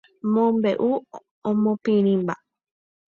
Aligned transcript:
Mombe'u 0.31 0.91
omopirĩva. 1.49 2.33